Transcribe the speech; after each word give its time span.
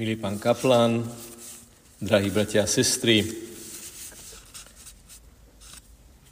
Milý 0.00 0.16
pán 0.16 0.40
kaplán, 0.40 1.04
drahí 2.00 2.32
bratia 2.32 2.64
a 2.64 2.72
sestry, 2.72 3.20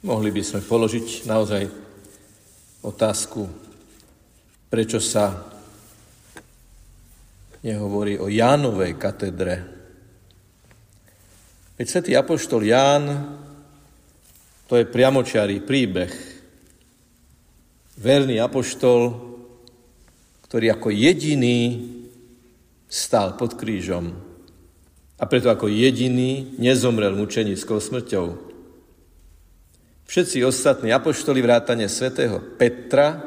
mohli 0.01 0.33
by 0.33 0.41
sme 0.41 0.65
položiť 0.65 1.29
naozaj 1.29 1.69
otázku, 2.81 3.45
prečo 4.73 4.97
sa 4.97 5.53
nehovorí 7.61 8.17
o 8.17 8.25
Jánovej 8.25 8.97
katedre. 8.97 9.61
Veď 11.77 11.85
svätý 11.85 12.17
apoštol 12.17 12.65
Ján, 12.65 13.05
to 14.65 14.81
je 14.81 14.89
priamočiarý 14.89 15.61
príbeh. 15.61 16.13
Verný 18.01 18.41
apoštol, 18.41 19.13
ktorý 20.49 20.73
ako 20.73 20.89
jediný 20.89 21.98
stál 22.89 23.37
pod 23.37 23.53
krížom 23.53 24.17
a 25.19 25.23
preto 25.29 25.53
ako 25.53 25.69
jediný 25.69 26.57
nezomrel 26.57 27.13
mučenickou 27.13 27.77
smrťou. 27.77 28.49
Všetci 30.09 30.41
ostatní 30.41 30.89
apoštoli 30.89 31.37
vrátane 31.45 31.85
svätého 31.85 32.41
Petra 32.57 33.21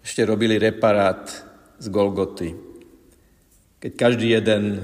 ešte 0.00 0.24
robili 0.24 0.56
reparát 0.56 1.28
z 1.76 1.86
Golgoty. 1.92 2.56
Keď 3.76 3.92
každý 3.92 4.32
jeden 4.32 4.80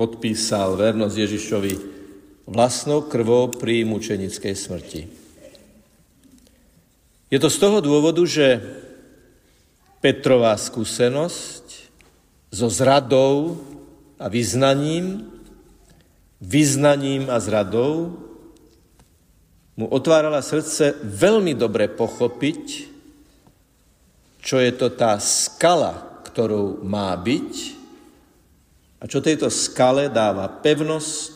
podpísal 0.00 0.80
vernosť 0.80 1.16
Ježišovi 1.20 1.72
vlastnou 2.48 3.04
krvou 3.04 3.52
pri 3.52 3.84
mučenickej 3.84 4.54
smrti. 4.56 5.02
Je 7.26 7.38
to 7.42 7.50
z 7.50 7.58
toho 7.58 7.82
dôvodu, 7.82 8.22
že 8.22 8.62
Petrová 9.98 10.54
skúsenosť 10.54 11.85
so 12.50 12.70
zradou 12.70 13.60
a 14.16 14.26
vyznaním, 14.28 15.28
vyznaním 16.40 17.28
a 17.28 17.40
zradou, 17.40 18.16
mu 19.76 19.86
otvárala 19.92 20.40
srdce 20.40 20.96
veľmi 21.04 21.52
dobre 21.52 21.92
pochopiť, 21.92 22.88
čo 24.40 24.56
je 24.56 24.72
to 24.72 24.88
tá 24.94 25.20
skala, 25.20 26.24
ktorou 26.32 26.80
má 26.80 27.12
byť 27.12 27.52
a 29.02 29.04
čo 29.04 29.20
tejto 29.20 29.52
skale 29.52 30.08
dáva 30.08 30.48
pevnosť, 30.48 31.34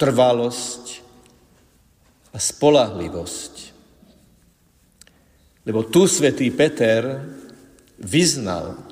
trvalosť 0.00 0.84
a 2.32 2.38
spolahlivosť. 2.40 3.54
Lebo 5.68 5.84
tu 5.84 6.08
svätý 6.08 6.48
Peter 6.48 7.20
vyznal, 8.00 8.89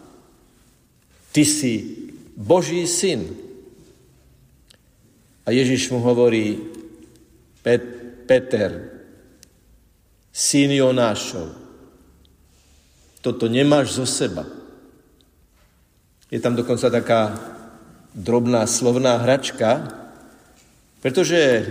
ty 1.33 1.45
si 1.45 1.75
Boží 2.37 2.87
syn. 2.87 3.29
A 5.49 5.51
Ježiš 5.51 5.91
mu 5.91 5.99
hovorí, 6.05 6.61
Pet- 7.65 8.25
Peter, 8.29 9.01
syn 10.29 10.71
Jonášov, 10.71 11.57
toto 13.25 13.49
nemáš 13.49 13.97
zo 13.97 14.07
seba. 14.07 14.45
Je 16.29 16.37
tam 16.37 16.53
dokonca 16.53 16.93
taká 16.93 17.41
drobná 18.13 18.69
slovná 18.69 19.17
hračka, 19.25 19.89
pretože 21.01 21.65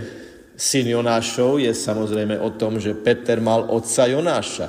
syn 0.58 0.90
Jonášov 0.90 1.62
je 1.62 1.70
samozrejme 1.70 2.34
o 2.42 2.50
tom, 2.50 2.82
že 2.82 2.98
Peter 2.98 3.38
mal 3.38 3.70
otca 3.70 4.10
Jonáša. 4.10 4.68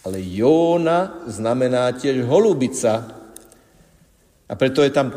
Ale 0.00 0.16
Jóna 0.24 1.28
znamená 1.28 1.92
tiež 1.92 2.24
holubica, 2.24 3.19
a 4.50 4.52
preto 4.58 4.82
je 4.82 4.90
tam 4.90 5.14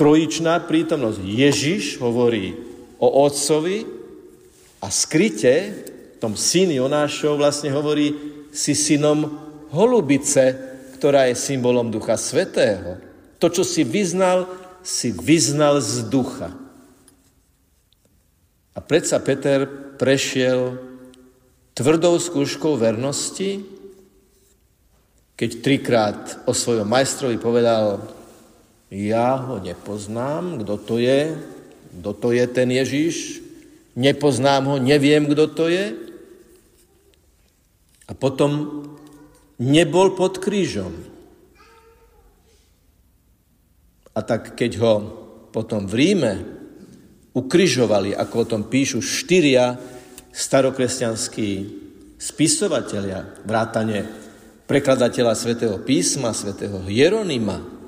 trojičná 0.00 0.64
prítomnosť. 0.64 1.20
Ježiš 1.20 2.00
hovorí 2.00 2.56
o 2.96 3.28
otcovi 3.28 3.84
a 4.80 4.88
skryte 4.88 5.84
tom 6.22 6.38
syn 6.38 6.70
Jonášov 6.70 7.34
vlastne 7.34 7.74
hovorí 7.74 8.14
si 8.54 8.78
synom 8.78 9.26
holubice, 9.74 10.54
ktorá 10.94 11.26
je 11.26 11.34
symbolom 11.34 11.90
Ducha 11.90 12.14
Svetého. 12.14 13.02
To, 13.42 13.50
čo 13.50 13.66
si 13.66 13.82
vyznal, 13.82 14.46
si 14.86 15.10
vyznal 15.10 15.82
z 15.82 16.06
ducha. 16.06 16.54
A 18.70 18.78
predsa 18.78 19.18
Peter 19.18 19.66
prešiel 19.98 20.78
tvrdou 21.74 22.22
skúškou 22.22 22.78
vernosti, 22.78 23.66
keď 25.34 25.50
trikrát 25.58 26.22
o 26.46 26.54
svojom 26.54 26.86
majstrovi 26.86 27.34
povedal, 27.34 27.98
ja 28.92 29.40
ho 29.40 29.56
nepoznám, 29.56 30.60
kto 30.60 30.76
to 30.76 31.00
je, 31.00 31.32
kto 31.96 32.10
to 32.12 32.28
je 32.36 32.44
ten 32.44 32.68
Ježíš, 32.68 33.40
nepoznám 33.96 34.68
ho, 34.68 34.76
neviem, 34.76 35.24
kto 35.24 35.48
to 35.48 35.72
je. 35.72 35.96
A 38.04 38.12
potom 38.12 38.84
nebol 39.56 40.12
pod 40.12 40.36
krížom. 40.36 40.92
A 44.12 44.20
tak 44.20 44.52
keď 44.52 44.72
ho 44.84 44.94
potom 45.56 45.88
v 45.88 45.94
Ríme 45.96 46.32
ukrižovali, 47.32 48.12
ako 48.12 48.34
o 48.44 48.48
tom 48.56 48.62
píšu 48.68 49.00
štyria 49.00 49.72
starokresťanskí 50.36 51.48
spisovatelia, 52.20 53.40
vrátane 53.48 54.04
prekladateľa 54.68 55.32
svätého 55.32 55.80
písma, 55.80 56.36
svätého 56.36 56.76
Hieronima, 56.84 57.81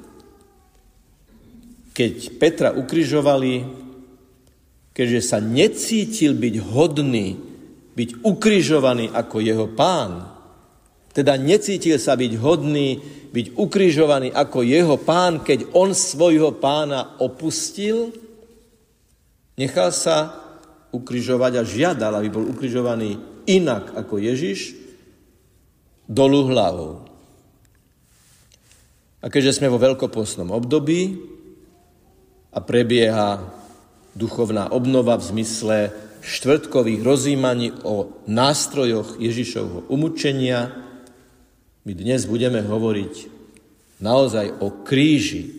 keď 1.94 2.14
Petra 2.42 2.68
ukrižovali, 2.74 3.62
keďže 4.90 5.20
sa 5.22 5.38
necítil 5.38 6.34
byť 6.34 6.54
hodný, 6.74 7.38
byť 7.94 8.26
ukrižovaný 8.26 9.14
ako 9.14 9.36
jeho 9.38 9.70
pán, 9.70 10.34
teda 11.14 11.38
necítil 11.38 12.02
sa 12.02 12.18
byť 12.18 12.32
hodný, 12.42 12.98
byť 13.30 13.54
ukrižovaný 13.54 14.34
ako 14.34 14.66
jeho 14.66 14.98
pán, 14.98 15.46
keď 15.46 15.70
on 15.78 15.94
svojho 15.94 16.58
pána 16.58 17.14
opustil, 17.22 18.10
nechal 19.54 19.94
sa 19.94 20.34
ukrižovať 20.90 21.52
a 21.58 21.62
žiadal, 21.62 22.18
aby 22.18 22.28
bol 22.34 22.50
ukrižovaný 22.50 23.18
inak 23.46 23.94
ako 23.94 24.18
Ježiš, 24.18 24.74
dolu 26.10 26.50
hlavou. 26.50 27.06
A 29.22 29.30
keďže 29.30 29.62
sme 29.62 29.70
vo 29.70 29.78
veľkopostnom 29.78 30.50
období, 30.50 31.33
a 32.54 32.62
prebieha 32.62 33.42
duchovná 34.14 34.70
obnova 34.70 35.18
v 35.18 35.26
zmysle 35.34 35.76
štvrtkových 36.22 37.02
rozímaní 37.02 37.74
o 37.82 38.14
nástrojoch 38.30 39.18
Ježišovho 39.18 39.90
umúčenia. 39.90 40.70
My 41.82 41.92
dnes 41.92 42.24
budeme 42.30 42.62
hovoriť 42.62 43.28
naozaj 43.98 44.62
o 44.62 44.70
kríži, 44.86 45.50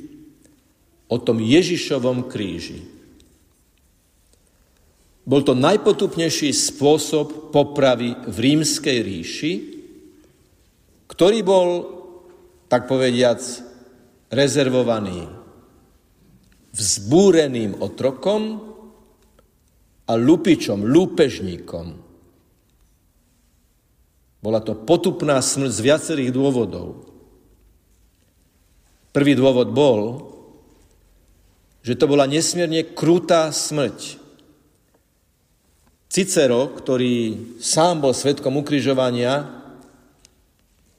o 1.12 1.20
tom 1.20 1.44
Ježišovom 1.44 2.32
kríži. 2.32 2.88
Bol 5.28 5.44
to 5.44 5.54
najpotupnejší 5.54 6.54
spôsob 6.56 7.52
popravy 7.52 8.16
v 8.26 8.38
rímskej 8.40 8.98
ríši, 9.04 9.54
ktorý 11.12 11.40
bol, 11.46 11.68
tak 12.70 12.90
povediac, 12.90 13.42
rezervovaný 14.34 15.35
vzbúreným 16.76 17.80
otrokom 17.80 18.60
a 20.06 20.14
lupičom, 20.14 20.84
lúpežníkom. 20.84 21.88
Bola 24.44 24.60
to 24.62 24.78
potupná 24.78 25.40
smrť 25.40 25.72
z 25.72 25.80
viacerých 25.82 26.32
dôvodov. 26.36 27.08
Prvý 29.16 29.34
dôvod 29.34 29.72
bol, 29.72 30.00
že 31.82 31.96
to 31.96 32.06
bola 32.06 32.28
nesmierne 32.28 32.84
krutá 32.94 33.50
smrť. 33.50 34.20
Cicero, 36.12 36.70
ktorý 36.76 37.40
sám 37.64 38.04
bol 38.04 38.14
svetkom 38.14 38.60
ukrižovania, 38.60 39.64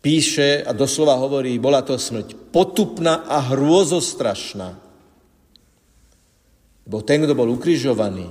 píše 0.00 0.64
a 0.64 0.72
doslova 0.72 1.20
hovorí, 1.20 1.60
bola 1.60 1.84
to 1.84 2.00
smrť 2.00 2.50
potupná 2.50 3.28
a 3.28 3.44
hrôzostrašná. 3.52 4.85
Bo 6.86 7.02
ten, 7.02 7.26
kto 7.26 7.34
bol 7.34 7.50
ukrižovaný, 7.50 8.30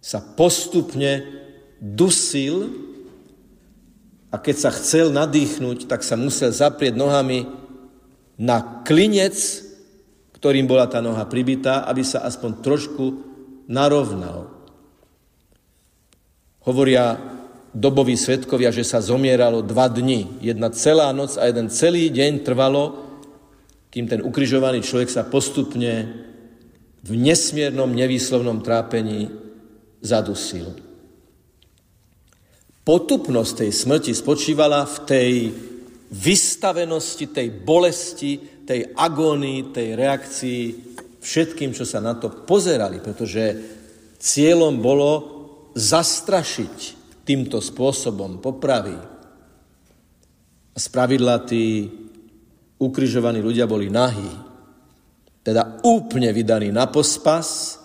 sa 0.00 0.24
postupne 0.24 1.28
dusil 1.76 2.72
a 4.32 4.40
keď 4.40 4.56
sa 4.56 4.70
chcel 4.72 5.12
nadýchnuť, 5.12 5.84
tak 5.84 6.00
sa 6.00 6.16
musel 6.16 6.56
zaprieť 6.56 6.96
nohami 6.96 7.44
na 8.40 8.80
klinec, 8.88 9.36
ktorým 10.40 10.64
bola 10.64 10.88
tá 10.88 11.04
noha 11.04 11.28
pribitá, 11.28 11.84
aby 11.84 12.00
sa 12.00 12.24
aspoň 12.24 12.64
trošku 12.64 13.04
narovnal. 13.68 14.48
Hovoria 16.64 17.20
doboví 17.76 18.16
svetkovia, 18.16 18.72
že 18.72 18.88
sa 18.88 19.04
zomieralo 19.04 19.60
dva 19.60 19.92
dni. 19.92 20.40
Jedna 20.40 20.72
celá 20.72 21.12
noc 21.12 21.36
a 21.36 21.44
jeden 21.44 21.68
celý 21.68 22.08
deň 22.08 22.40
trvalo, 22.40 23.12
kým 23.92 24.08
ten 24.08 24.24
ukrižovaný 24.24 24.80
človek 24.80 25.12
sa 25.12 25.28
postupne 25.28 26.08
v 27.00 27.10
nesmiernom, 27.16 27.88
nevýslovnom 27.92 28.60
trápení 28.60 29.32
zadusil. 30.04 30.76
Potupnosť 32.84 33.64
tej 33.64 33.70
smrti 33.72 34.12
spočívala 34.16 34.84
v 34.84 34.96
tej 35.04 35.32
vystavenosti, 36.10 37.30
tej 37.30 37.48
bolesti, 37.62 38.64
tej 38.66 38.96
agónii, 38.96 39.70
tej 39.70 39.88
reakcii 39.94 40.62
všetkým, 41.20 41.70
čo 41.76 41.84
sa 41.84 42.02
na 42.02 42.16
to 42.16 42.32
pozerali, 42.48 42.98
pretože 42.98 43.44
cieľom 44.18 44.80
bolo 44.80 45.10
zastrašiť 45.76 46.76
týmto 47.22 47.62
spôsobom 47.62 48.42
popravy. 48.42 48.96
A 50.74 50.78
spravidla 50.78 51.46
tí 51.46 51.86
ukrižovaní 52.80 53.44
ľudia 53.44 53.68
boli 53.68 53.92
nahí, 53.92 54.49
teda 55.40 55.80
úplne 55.82 56.32
vydaní 56.32 56.68
na 56.68 56.84
pospas, 56.88 57.80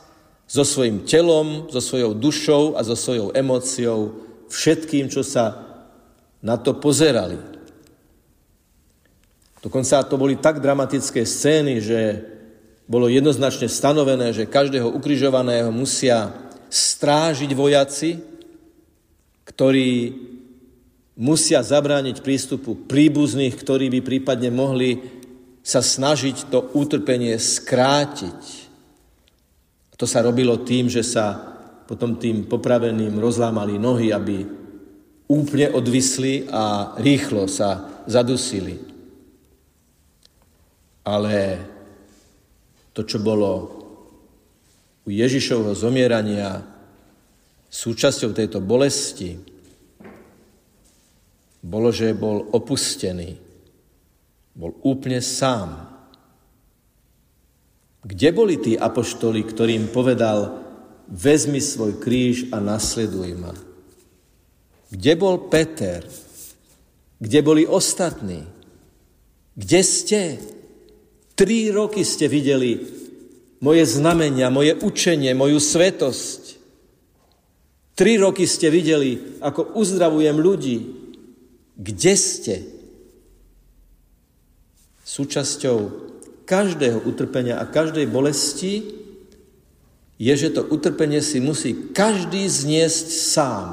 so 0.45 0.61
svojim 0.61 1.03
telom, 1.09 1.65
so 1.73 1.81
svojou 1.81 2.13
dušou 2.13 2.77
a 2.77 2.85
so 2.85 2.93
svojou 2.93 3.33
emóciou, 3.33 4.13
všetkým, 4.45 5.09
čo 5.09 5.25
sa 5.25 5.65
na 6.45 6.55
to 6.61 6.77
pozerali. 6.77 7.41
Dokonca 9.65 10.05
to 10.05 10.21
boli 10.21 10.37
tak 10.37 10.61
dramatické 10.61 11.25
scény, 11.25 11.81
že 11.81 11.99
bolo 12.85 13.09
jednoznačne 13.09 13.65
stanovené, 13.65 14.29
že 14.29 14.45
každého 14.45 14.93
ukrižovaného 14.93 15.73
musia 15.73 16.29
strážiť 16.69 17.49
vojaci, 17.57 18.21
ktorí 19.49 20.13
musia 21.17 21.65
zabrániť 21.65 22.21
prístupu 22.21 22.85
príbuzných, 22.85 23.57
ktorí 23.57 23.89
by 23.89 23.99
prípadne 24.05 24.53
mohli 24.53 25.14
sa 25.65 25.81
snažiť 25.81 26.53
to 26.53 26.77
utrpenie 26.77 27.33
skrátiť. 27.41 28.41
To 29.97 30.05
sa 30.05 30.21
robilo 30.21 30.61
tým, 30.61 30.85
že 30.85 31.01
sa 31.01 31.33
potom 31.89 32.21
tým 32.21 32.45
popraveným 32.45 33.17
rozlámali 33.17 33.81
nohy, 33.81 34.13
aby 34.13 34.45
úplne 35.25 35.73
odvisli 35.73 36.45
a 36.45 36.93
rýchlo 37.01 37.49
sa 37.49 38.01
zadusili. 38.05 38.77
Ale 41.01 41.33
to, 42.93 43.01
čo 43.01 43.17
bolo 43.17 43.49
u 45.05 45.09
Ježišovho 45.09 45.73
zomierania 45.73 46.61
súčasťou 47.69 48.37
tejto 48.37 48.61
bolesti, 48.61 49.37
bolo, 51.65 51.89
že 51.89 52.13
bol 52.13 52.53
opustený. 52.53 53.44
Bol 54.55 54.71
úplne 54.87 55.19
sám. 55.19 55.75
Kde 58.05 58.29
boli 58.31 58.55
tí 58.55 58.79
apoštoli, 58.79 59.43
ktorým 59.43 59.91
povedal, 59.91 60.63
vezmi 61.11 61.59
svoj 61.59 61.99
kríž 61.99 62.49
a 62.55 62.63
nasleduj 62.63 63.35
ma? 63.35 63.51
Kde 64.89 65.13
bol 65.19 65.51
Peter? 65.51 66.07
Kde 67.19 67.39
boli 67.43 67.67
ostatní? 67.67 68.47
Kde 69.59 69.81
ste? 69.83 70.21
Tri 71.35 71.67
roky 71.71 72.07
ste 72.07 72.31
videli 72.31 72.79
moje 73.59 73.83
znamenia, 73.87 74.53
moje 74.53 74.77
učenie, 74.79 75.35
moju 75.35 75.59
svetosť. 75.59 76.41
Tri 77.95 78.19
roky 78.19 78.43
ste 78.47 78.71
videli, 78.71 79.39
ako 79.39 79.75
uzdravujem 79.75 80.37
ľudí. 80.39 80.77
Kde 81.75 82.13
ste? 82.15 82.74
Súčasťou 85.05 85.77
každého 86.49 87.05
utrpenia 87.05 87.61
a 87.61 87.69
každej 87.69 88.09
bolesti 88.09 88.81
je, 90.17 90.33
že 90.33 90.49
to 90.49 90.65
utrpenie 90.65 91.21
si 91.21 91.37
musí 91.37 91.93
každý 91.93 92.47
zniesť 92.49 93.07
sám. 93.13 93.69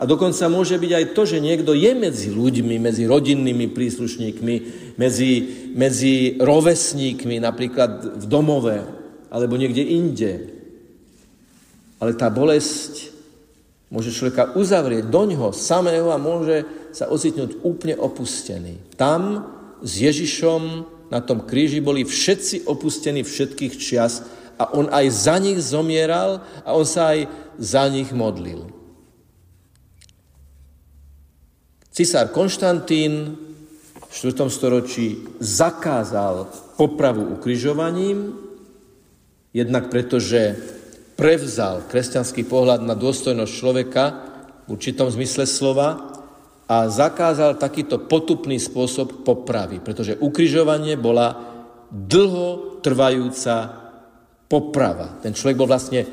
A 0.00 0.08
dokonca 0.08 0.48
môže 0.48 0.80
byť 0.80 0.92
aj 0.96 1.04
to, 1.12 1.22
že 1.28 1.44
niekto 1.44 1.76
je 1.76 1.92
medzi 1.92 2.32
ľuďmi, 2.32 2.80
medzi 2.80 3.04
rodinnými 3.04 3.68
príslušníkmi, 3.68 4.54
medzi, 4.96 5.32
medzi 5.76 6.40
rovesníkmi, 6.40 7.36
napríklad 7.36 8.16
v 8.16 8.24
domove, 8.24 8.80
alebo 9.28 9.60
niekde 9.60 9.84
inde. 9.84 10.32
Ale 12.00 12.16
tá 12.16 12.32
bolesť 12.32 13.12
môže 13.92 14.08
človeka 14.08 14.56
uzavrieť 14.56 15.12
do 15.12 15.22
ňoho 15.28 15.52
samého 15.52 16.08
a 16.08 16.16
môže 16.16 16.64
sa 16.96 17.12
ocitnúť 17.12 17.60
úplne 17.60 18.00
opustený. 18.00 18.96
Tam 18.96 19.44
s 19.80 19.92
Ježišom 20.00 20.62
na 21.10 21.20
tom 21.20 21.42
kríži 21.42 21.82
boli 21.82 22.06
všetci 22.06 22.70
opustení 22.70 23.26
všetkých 23.26 23.74
čias 23.76 24.22
a 24.60 24.70
on 24.76 24.92
aj 24.92 25.06
za 25.10 25.36
nich 25.40 25.58
zomieral 25.58 26.44
a 26.62 26.70
on 26.76 26.86
sa 26.86 27.16
aj 27.16 27.26
za 27.58 27.84
nich 27.88 28.12
modlil. 28.14 28.68
Cisár 31.90 32.30
Konštantín 32.30 33.34
v 33.98 34.12
4. 34.14 34.46
storočí 34.46 35.26
zakázal 35.42 36.46
popravu 36.78 37.34
ukrižovaním, 37.34 38.38
jednak 39.50 39.90
preto, 39.90 40.22
že 40.22 40.54
prevzal 41.18 41.84
kresťanský 41.90 42.46
pohľad 42.46 42.86
na 42.86 42.94
dôstojnosť 42.94 43.52
človeka 43.52 44.04
v 44.64 44.78
určitom 44.78 45.10
zmysle 45.10 45.44
slova 45.44 46.09
a 46.70 46.86
zakázal 46.86 47.58
takýto 47.58 47.98
potupný 48.06 48.62
spôsob 48.62 49.26
popravy, 49.26 49.82
pretože 49.82 50.14
ukrižovanie 50.22 50.94
bola 50.94 51.34
dlho 51.90 52.78
trvajúca 52.78 53.74
poprava. 54.46 55.18
Ten 55.18 55.34
človek 55.34 55.58
bol 55.58 55.66
vlastne 55.66 56.06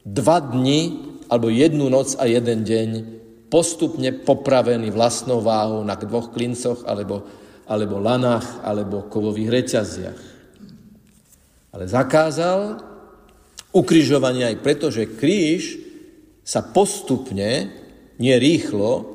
dva 0.00 0.40
dni 0.40 1.12
alebo 1.28 1.52
jednu 1.52 1.92
noc 1.92 2.16
a 2.16 2.24
jeden 2.24 2.64
deň 2.64 2.88
postupne 3.52 4.08
popravený 4.16 4.88
vlastnou 4.88 5.44
váhou 5.44 5.84
na 5.84 5.92
dvoch 6.00 6.32
klincoch 6.32 6.88
alebo, 6.88 7.28
alebo 7.68 8.00
lanách 8.00 8.64
alebo 8.64 9.12
kovových 9.12 9.52
reťaziach. 9.52 10.20
Ale 11.76 11.84
zakázal 11.84 12.80
ukrižovanie 13.76 14.48
aj 14.48 14.56
preto, 14.64 14.88
že 14.88 15.04
kríž 15.04 15.84
sa 16.40 16.64
postupne, 16.64 17.68
nie 18.16 18.34
rýchlo, 18.40 19.11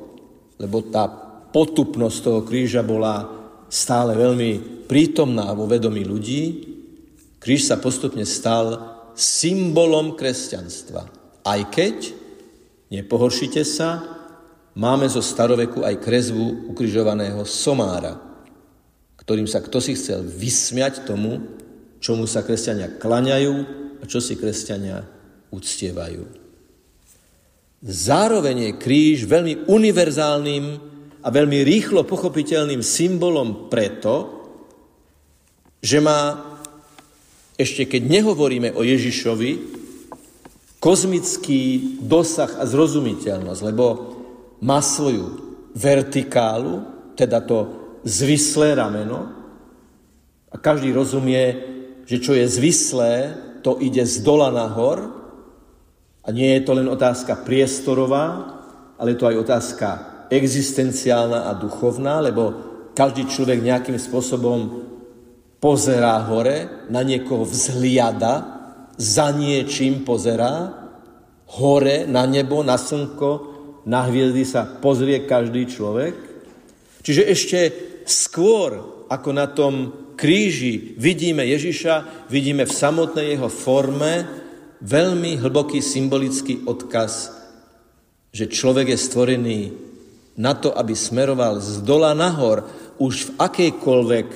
lebo 0.58 0.82
tá 0.90 1.06
potupnosť 1.54 2.18
toho 2.20 2.40
kríža 2.44 2.84
bola 2.84 3.24
stále 3.70 4.18
veľmi 4.18 4.84
prítomná 4.90 5.52
vo 5.54 5.64
vedomí 5.64 6.04
ľudí, 6.04 6.42
kríž 7.38 7.70
sa 7.70 7.78
postupne 7.78 8.26
stal 8.26 8.98
symbolom 9.14 10.18
kresťanstva. 10.18 11.08
Aj 11.46 11.60
keď, 11.70 12.12
nepohoršite 12.92 13.62
sa, 13.62 14.02
máme 14.74 15.06
zo 15.08 15.22
staroveku 15.24 15.82
aj 15.82 16.02
kresbu 16.02 16.70
ukrižovaného 16.70 17.42
somára, 17.46 18.18
ktorým 19.18 19.46
sa 19.50 19.60
kto 19.60 19.78
si 19.82 19.92
chcel 19.98 20.24
vysmiať 20.24 21.04
tomu, 21.04 21.44
čomu 22.00 22.24
sa 22.24 22.46
kresťania 22.46 22.96
klaňajú 22.96 23.54
a 24.00 24.04
čo 24.06 24.22
si 24.22 24.38
kresťania 24.38 25.04
uctievajú. 25.52 26.47
Zároveň 27.78 28.56
je 28.58 28.72
kríž 28.74 29.18
veľmi 29.30 29.70
univerzálnym 29.70 30.64
a 31.22 31.28
veľmi 31.30 31.62
rýchlo 31.62 32.02
pochopiteľným 32.02 32.82
symbolom 32.82 33.70
preto, 33.70 34.42
že 35.78 36.02
má, 36.02 36.34
ešte 37.54 37.86
keď 37.86 38.02
nehovoríme 38.18 38.74
o 38.74 38.82
Ježišovi, 38.82 39.78
kozmický 40.78 41.62
dosah 42.02 42.58
a 42.58 42.66
zrozumiteľnosť, 42.66 43.60
lebo 43.66 43.86
má 44.62 44.82
svoju 44.82 45.54
vertikálu, 45.74 46.82
teda 47.14 47.42
to 47.42 47.58
zvislé 48.02 48.74
rameno, 48.78 49.38
a 50.48 50.56
každý 50.56 50.94
rozumie, 50.94 51.44
že 52.08 52.18
čo 52.18 52.32
je 52.32 52.46
zvislé, 52.48 53.36
to 53.60 53.76
ide 53.82 54.00
z 54.06 54.22
dola 54.24 54.48
nahor, 54.48 55.17
a 56.28 56.32
nie 56.32 56.60
je 56.60 56.62
to 56.68 56.76
len 56.76 56.84
otázka 56.92 57.40
priestorová, 57.40 58.52
ale 59.00 59.16
je 59.16 59.18
to 59.18 59.28
aj 59.32 59.36
otázka 59.48 59.88
existenciálna 60.28 61.48
a 61.48 61.56
duchovná, 61.56 62.20
lebo 62.20 62.52
každý 62.92 63.24
človek 63.24 63.64
nejakým 63.64 63.96
spôsobom 63.96 64.84
pozerá 65.56 66.20
hore, 66.28 66.84
na 66.92 67.00
niekoho 67.00 67.48
vzhliada, 67.48 68.60
za 69.00 69.32
niečím 69.32 70.04
pozerá, 70.04 70.68
hore, 71.56 72.04
na 72.04 72.28
nebo, 72.28 72.60
na 72.60 72.76
slnko, 72.76 73.56
na 73.88 74.04
hviezdy 74.04 74.44
sa 74.44 74.68
pozrie 74.68 75.24
každý 75.24 75.64
človek. 75.64 76.12
Čiže 77.00 77.22
ešte 77.24 77.58
skôr, 78.04 78.76
ako 79.08 79.30
na 79.32 79.48
tom 79.48 79.74
kríži 80.12 80.92
vidíme 81.00 81.40
Ježiša, 81.48 82.28
vidíme 82.28 82.68
v 82.68 82.76
samotnej 82.76 83.32
jeho 83.32 83.48
forme 83.48 84.44
veľmi 84.82 85.38
hlboký 85.38 85.82
symbolický 85.82 86.64
odkaz, 86.66 87.34
že 88.30 88.46
človek 88.46 88.94
je 88.94 88.98
stvorený 88.98 89.60
na 90.38 90.54
to, 90.54 90.70
aby 90.70 90.94
smeroval 90.94 91.58
z 91.58 91.82
dola 91.82 92.14
nahor, 92.14 92.66
už 92.98 93.30
v 93.30 93.34
akejkoľvek 93.42 94.28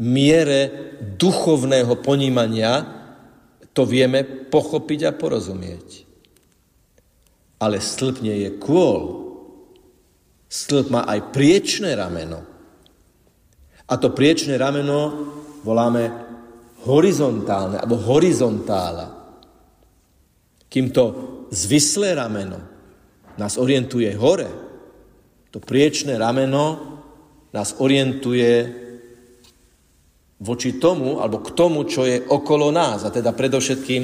miere 0.00 0.60
duchovného 1.16 2.00
ponímania 2.00 2.84
to 3.76 3.84
vieme 3.84 4.24
pochopiť 4.24 5.00
a 5.04 5.12
porozumieť. 5.12 6.08
Ale 7.60 7.80
stĺp 7.80 8.24
nie 8.24 8.48
je 8.48 8.50
kôl. 8.56 9.28
Stĺp 10.48 10.92
má 10.92 11.04
aj 11.04 11.32
priečné 11.32 11.92
rameno. 11.92 12.40
A 13.88 13.94
to 14.00 14.12
priečné 14.12 14.56
rameno 14.56 15.32
voláme 15.60 16.08
horizontálne, 16.88 17.80
alebo 17.80 18.00
horizontála. 18.00 19.15
Kým 20.66 20.90
to 20.90 21.04
zvislé 21.54 22.14
rameno 22.14 22.58
nás 23.38 23.54
orientuje 23.60 24.10
hore, 24.16 24.48
to 25.54 25.62
priečné 25.62 26.18
rameno 26.18 26.98
nás 27.54 27.78
orientuje 27.80 28.84
voči 30.36 30.76
tomu, 30.76 31.24
alebo 31.24 31.40
k 31.40 31.56
tomu, 31.56 31.88
čo 31.88 32.04
je 32.04 32.20
okolo 32.20 32.68
nás. 32.68 33.08
A 33.08 33.14
teda 33.14 33.32
predovšetkým 33.32 34.02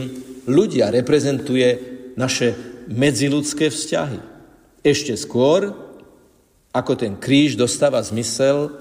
ľudia 0.48 0.88
reprezentuje 0.88 1.68
naše 2.16 2.56
medziludské 2.88 3.68
vzťahy. 3.68 4.20
Ešte 4.80 5.14
skôr, 5.14 5.76
ako 6.72 6.92
ten 6.96 7.20
kríž 7.20 7.60
dostáva 7.60 8.00
zmysel 8.00 8.72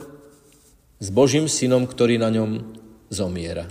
s 1.02 1.08
Božím 1.12 1.52
synom, 1.52 1.84
ktorý 1.84 2.16
na 2.16 2.32
ňom 2.32 2.64
zomiera. 3.12 3.68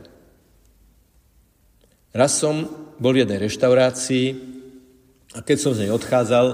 Raz 2.12 2.37
som 2.37 2.69
bol 3.00 3.16
v 3.16 3.25
jednej 3.25 3.40
reštaurácii 3.49 4.26
a 5.33 5.40
keď 5.40 5.57
som 5.57 5.73
z 5.73 5.88
nej 5.88 5.90
odchádzal, 5.97 6.47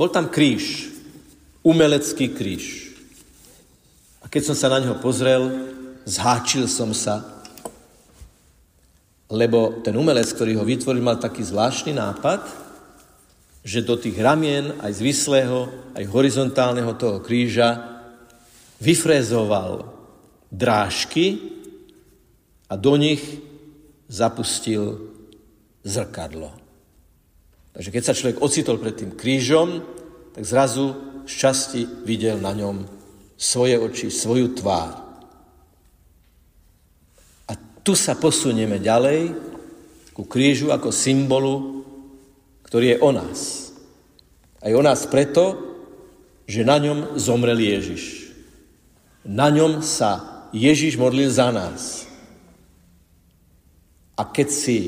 bol 0.00 0.08
tam 0.08 0.32
kríž, 0.32 0.88
umelecký 1.60 2.32
kríž. 2.32 2.96
A 4.24 4.26
keď 4.26 4.50
som 4.50 4.56
sa 4.56 4.72
na 4.72 4.80
neho 4.80 4.96
pozrel, 5.04 5.68
zháčil 6.08 6.64
som 6.64 6.96
sa, 6.96 7.20
lebo 9.28 9.84
ten 9.84 9.92
umelec, 9.92 10.32
ktorý 10.32 10.56
ho 10.56 10.64
vytvoril, 10.64 11.04
mal 11.04 11.20
taký 11.20 11.44
zvláštny 11.44 11.92
nápad, 11.92 12.40
že 13.64 13.84
do 13.84 13.96
tých 14.00 14.16
ramien, 14.20 14.76
aj 14.80 15.00
zvislého, 15.00 15.68
aj 15.96 16.04
horizontálneho 16.08 16.92
toho 16.96 17.20
kríža, 17.20 18.00
vyfrezoval 18.80 19.88
drážky 20.52 21.40
a 22.68 22.76
do 22.76 22.94
nich 23.00 23.24
zapustil 24.08 25.13
zrkadlo. 25.84 26.50
Takže 27.76 27.90
keď 27.92 28.02
sa 28.02 28.16
človek 28.16 28.40
ocitol 28.40 28.80
pred 28.80 28.96
tým 28.96 29.12
krížom, 29.14 29.84
tak 30.34 30.42
zrazu 30.42 30.96
z 31.28 31.32
časti 31.32 31.82
videl 32.02 32.40
na 32.40 32.56
ňom 32.56 32.88
svoje 33.38 33.78
oči, 33.78 34.08
svoju 34.10 34.56
tvár 34.56 35.04
tu 37.84 37.92
sa 37.92 38.16
posunieme 38.16 38.80
ďalej 38.80 39.36
ku 40.16 40.24
krížu 40.24 40.72
ako 40.72 40.88
symbolu, 40.88 41.84
ktorý 42.64 42.96
je 42.96 42.98
o 43.04 43.10
nás. 43.12 43.40
Aj 44.64 44.72
o 44.72 44.80
nás 44.80 45.04
preto, 45.04 45.60
že 46.48 46.64
na 46.64 46.80
ňom 46.80 47.20
zomrel 47.20 47.60
Ježiš. 47.60 48.32
Na 49.28 49.52
ňom 49.52 49.84
sa 49.84 50.48
Ježiš 50.56 50.96
modlil 50.96 51.28
za 51.28 51.52
nás. 51.52 52.08
A 54.16 54.24
keď 54.24 54.48
si 54.48 54.78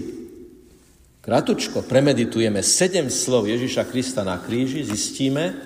kratučko 1.27 1.83
premeditujeme 1.83 2.63
sedem 2.63 3.11
slov 3.11 3.51
Ježiša 3.51 3.91
Krista 3.91 4.23
na 4.23 4.39
kríži, 4.39 4.87
zistíme, 4.87 5.59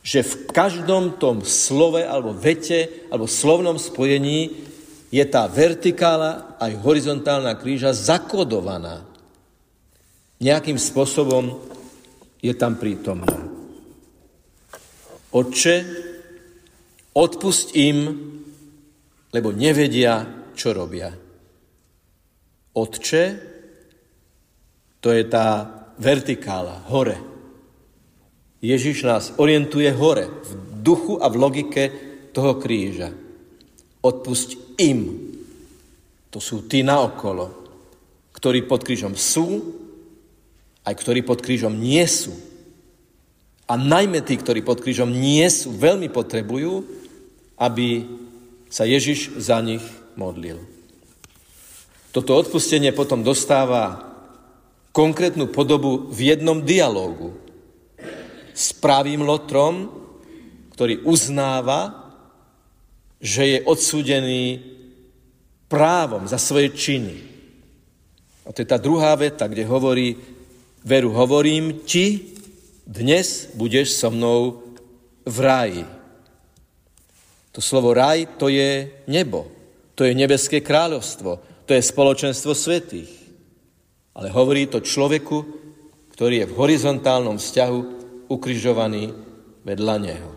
že 0.00 0.24
v 0.24 0.48
každom 0.48 1.20
tom 1.20 1.44
slove 1.44 2.00
alebo 2.00 2.32
vete 2.32 3.06
alebo 3.12 3.28
slovnom 3.28 3.76
spojení 3.76 4.64
je 5.12 5.24
tá 5.28 5.44
vertikála 5.44 6.56
aj 6.56 6.72
horizontálna 6.80 7.52
kríža 7.60 7.92
zakodovaná. 7.92 9.04
Nejakým 10.40 10.80
spôsobom 10.80 11.60
je 12.40 12.56
tam 12.56 12.80
prítomná. 12.80 13.44
Otče, 15.36 15.76
odpusť 17.12 17.76
im, 17.76 17.98
lebo 19.36 19.52
nevedia, 19.52 20.24
čo 20.56 20.72
robia. 20.72 21.12
Otče, 22.72 23.51
to 25.02 25.10
je 25.10 25.26
tá 25.26 25.66
vertikála, 25.98 26.86
hore. 26.86 27.18
Ježiš 28.62 29.02
nás 29.02 29.24
orientuje 29.42 29.90
hore, 29.90 30.30
v 30.30 30.50
duchu 30.86 31.18
a 31.18 31.26
v 31.26 31.36
logike 31.42 31.82
toho 32.30 32.62
kríža. 32.62 33.10
Odpusť 33.98 34.78
im. 34.78 35.30
To 36.30 36.38
sú 36.38 36.70
tí 36.70 36.86
naokolo, 36.86 37.50
ktorí 38.32 38.62
pod 38.64 38.86
krížom 38.86 39.18
sú, 39.18 39.74
aj 40.86 40.94
ktorí 40.94 41.26
pod 41.26 41.42
krížom 41.42 41.74
nie 41.74 42.02
sú. 42.06 42.32
A 43.66 43.74
najmä 43.74 44.22
tí, 44.22 44.38
ktorí 44.38 44.62
pod 44.62 44.78
krížom 44.82 45.10
nie 45.10 45.46
sú, 45.50 45.74
veľmi 45.74 46.10
potrebujú, 46.10 46.86
aby 47.58 48.06
sa 48.70 48.86
Ježiš 48.86 49.34
za 49.38 49.58
nich 49.58 49.82
modlil. 50.14 50.62
Toto 52.14 52.38
odpustenie 52.38 52.94
potom 52.94 53.26
dostáva 53.26 54.11
konkrétnu 54.92 55.48
podobu 55.48 56.12
v 56.12 56.36
jednom 56.36 56.60
dialógu 56.60 57.32
s 58.52 58.76
pravým 58.76 59.24
lotrom, 59.24 59.88
ktorý 60.76 61.00
uznáva, 61.08 62.12
že 63.16 63.56
je 63.56 63.58
odsúdený 63.64 64.60
právom 65.72 66.28
za 66.28 66.36
svoje 66.36 66.76
činy. 66.76 67.16
A 68.44 68.52
to 68.52 68.60
je 68.60 68.68
tá 68.68 68.76
druhá 68.76 69.16
veta, 69.16 69.48
kde 69.48 69.64
hovorí, 69.64 70.20
veru 70.84 71.08
hovorím 71.16 71.80
ti, 71.88 72.36
dnes 72.84 73.54
budeš 73.56 73.96
so 73.96 74.12
mnou 74.12 74.60
v 75.24 75.36
ráji. 75.40 75.84
To 77.54 77.60
slovo 77.62 77.94
raj 77.94 78.26
to 78.36 78.50
je 78.50 78.90
nebo, 79.06 79.48
to 79.94 80.04
je 80.04 80.12
nebeské 80.12 80.60
kráľovstvo, 80.60 81.38
to 81.64 81.70
je 81.72 81.80
spoločenstvo 81.80 82.52
svetých. 82.52 83.21
Ale 84.12 84.28
hovorí 84.28 84.68
to 84.68 84.84
človeku, 84.84 85.38
ktorý 86.12 86.44
je 86.44 86.50
v 86.52 86.56
horizontálnom 86.56 87.40
vzťahu 87.40 87.78
ukrižovaný 88.28 89.12
vedľa 89.64 89.96
neho. 90.00 90.30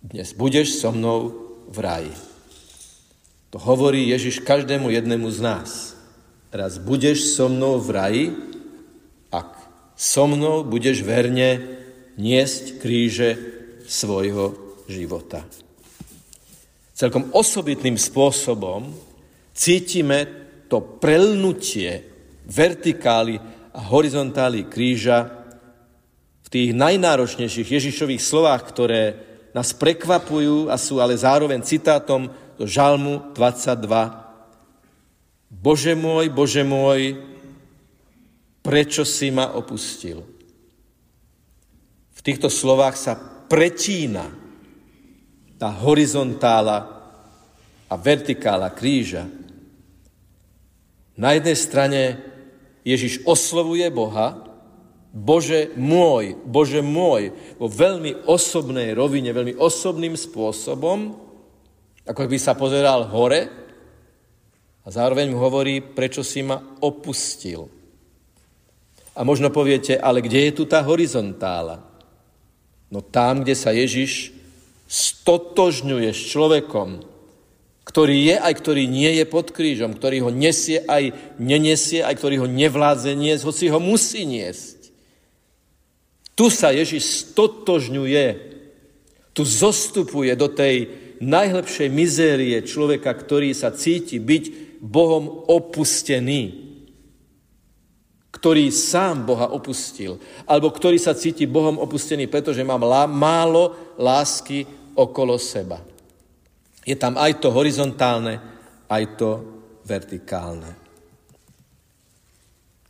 Dnes 0.00 0.32
budeš 0.32 0.80
so 0.80 0.94
mnou 0.94 1.34
v 1.68 1.78
ráji. 1.82 2.14
To 3.52 3.58
hovorí 3.60 4.08
Ježiš 4.08 4.40
každému 4.40 4.88
jednému 4.88 5.28
z 5.28 5.40
nás. 5.44 5.70
Raz 6.48 6.80
budeš 6.80 7.36
so 7.36 7.52
mnou 7.52 7.76
v 7.76 7.88
raji, 7.92 8.24
ak 9.28 9.60
so 9.98 10.24
mnou 10.24 10.64
budeš 10.64 11.04
verne 11.04 11.60
niesť 12.16 12.80
kríže 12.80 13.36
svojho 13.84 14.56
života. 14.88 15.44
Celkom 16.96 17.28
osobitným 17.36 18.00
spôsobom 18.00 18.88
cítime 19.52 20.24
to 20.72 20.80
prelnutie 20.80 22.15
vertikály 22.46 23.42
a 23.74 23.80
horizontály 23.82 24.70
kríža 24.70 25.28
v 26.46 26.48
tých 26.48 26.70
najnáročnejších 26.78 27.68
Ježišových 27.68 28.22
slovách, 28.22 28.62
ktoré 28.70 29.02
nás 29.50 29.74
prekvapujú 29.74 30.70
a 30.70 30.78
sú 30.78 31.02
ale 31.02 31.18
zároveň 31.18 31.60
citátom 31.66 32.30
do 32.54 32.64
Žalmu 32.64 33.34
22. 33.34 33.82
Bože 35.50 35.92
môj, 35.98 36.30
Bože 36.30 36.62
môj, 36.62 37.18
prečo 38.62 39.02
si 39.02 39.34
ma 39.34 39.58
opustil? 39.58 40.22
V 42.14 42.20
týchto 42.22 42.46
slovách 42.46 42.96
sa 42.96 43.18
pretína 43.50 44.30
tá 45.56 45.72
horizontála 45.72 46.78
a 47.86 47.94
vertikála 47.94 48.70
kríža. 48.74 49.24
Na 51.16 51.32
jednej 51.32 51.56
strane 51.56 52.00
Ježiš 52.86 53.26
oslovuje 53.26 53.90
Boha, 53.90 54.46
Bože 55.10 55.74
môj, 55.74 56.38
Bože 56.46 56.78
môj, 56.78 57.34
vo 57.58 57.66
veľmi 57.66 58.30
osobnej 58.30 58.94
rovine, 58.94 59.34
veľmi 59.34 59.58
osobným 59.58 60.14
spôsobom, 60.14 61.18
ako 62.06 62.30
by 62.30 62.38
sa 62.38 62.54
pozeral 62.54 63.10
hore 63.10 63.50
a 64.86 64.88
zároveň 64.92 65.34
mu 65.34 65.42
hovorí, 65.42 65.82
prečo 65.82 66.22
si 66.22 66.46
ma 66.46 66.62
opustil. 66.78 67.66
A 69.18 69.26
možno 69.26 69.50
poviete, 69.50 69.98
ale 69.98 70.22
kde 70.22 70.46
je 70.46 70.52
tu 70.54 70.62
tá 70.68 70.84
horizontála? 70.86 71.82
No 72.86 73.02
tam, 73.02 73.42
kde 73.42 73.58
sa 73.58 73.74
Ježiš 73.74 74.30
stotožňuje 74.86 76.14
s 76.14 76.22
človekom, 76.30 77.02
ktorý 77.96 78.28
je 78.28 78.36
aj 78.36 78.52
ktorý 78.60 78.84
nie 78.92 79.08
je 79.16 79.24
pod 79.24 79.56
krížom, 79.56 79.96
ktorý 79.96 80.28
ho 80.28 80.28
nesie 80.28 80.84
aj 80.84 81.16
nenesie, 81.40 82.04
aj 82.04 82.20
ktorý 82.20 82.44
ho 82.44 82.48
nevládze 82.52 83.16
niesť, 83.16 83.40
hoci 83.48 83.72
ho 83.72 83.80
musí 83.80 84.28
niesť. 84.28 84.92
Tu 86.36 86.52
sa 86.52 86.76
Ježiš 86.76 87.32
stotožňuje, 87.32 88.26
tu 89.32 89.48
zostupuje 89.48 90.28
do 90.36 90.52
tej 90.52 90.92
najhlbšej 91.24 91.88
mizérie 91.88 92.60
človeka, 92.68 93.16
ktorý 93.16 93.56
sa 93.56 93.72
cíti 93.72 94.20
byť 94.20 94.76
Bohom 94.84 95.48
opustený, 95.48 96.52
ktorý 98.28 98.76
sám 98.76 99.24
Boha 99.24 99.48
opustil, 99.48 100.20
alebo 100.44 100.68
ktorý 100.68 101.00
sa 101.00 101.16
cíti 101.16 101.48
Bohom 101.48 101.80
opustený, 101.80 102.28
pretože 102.28 102.60
mám 102.60 102.84
málo 103.08 103.96
lásky 103.96 104.68
okolo 104.92 105.40
seba. 105.40 105.95
Je 106.86 106.94
tam 106.94 107.18
aj 107.18 107.42
to 107.42 107.50
horizontálne, 107.50 108.38
aj 108.86 109.04
to 109.18 109.30
vertikálne. 109.82 110.70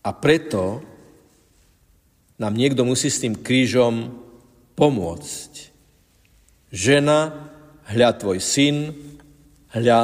A 0.05 0.11
preto 0.12 0.85
nám 2.37 2.53
niekto 2.53 2.85
musí 2.85 3.09
s 3.09 3.25
tým 3.25 3.41
krížom 3.41 4.12
pomôcť. 4.76 5.53
Žena, 6.69 7.49
hľa 7.88 8.11
tvoj 8.21 8.38
syn, 8.38 8.93
hľa 9.73 10.00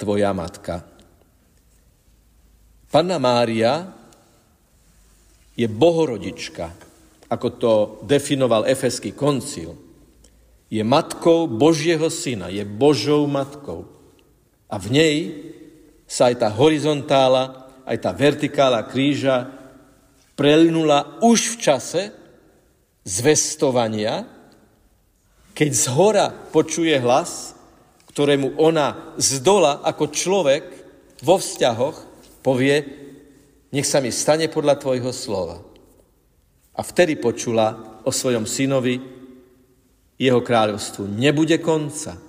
tvoja 0.00 0.32
matka. 0.32 0.80
Panna 2.88 3.20
Mária 3.20 3.86
je 5.54 5.68
bohorodička, 5.68 6.72
ako 7.28 7.48
to 7.60 7.72
definoval 8.08 8.64
Efeský 8.64 9.12
koncil. 9.12 9.89
Je 10.70 10.80
matkou 10.86 11.50
Božieho 11.50 12.06
syna, 12.06 12.46
je 12.48 12.62
Božou 12.62 13.26
matkou. 13.26 13.90
A 14.70 14.78
v 14.78 14.86
nej 14.94 15.14
sa 16.06 16.30
aj 16.30 16.46
tá 16.46 16.48
horizontála, 16.48 17.66
aj 17.82 17.96
tá 17.98 18.14
vertikála 18.14 18.86
kríža 18.86 19.50
prelinula 20.38 21.20
už 21.20 21.52
v 21.52 21.56
čase 21.60 22.02
zvestovania, 23.04 24.24
keď 25.52 25.70
z 25.74 25.84
hora 25.92 26.26
počuje 26.32 26.96
hlas, 26.96 27.52
ktorému 28.08 28.56
ona 28.56 29.14
z 29.20 29.44
dola 29.44 29.84
ako 29.84 30.08
človek 30.08 30.64
vo 31.20 31.36
vzťahoch 31.36 31.96
povie, 32.40 32.80
nech 33.68 33.84
sa 33.84 34.00
mi 34.00 34.08
stane 34.08 34.48
podľa 34.48 34.80
tvojho 34.80 35.12
slova. 35.12 35.60
A 36.72 36.80
vtedy 36.80 37.20
počula 37.20 38.00
o 38.06 38.10
svojom 38.10 38.48
synovi, 38.48 39.19
jeho 40.20 40.44
kráľovstvu 40.44 41.08
nebude 41.08 41.56
konca. 41.64 42.20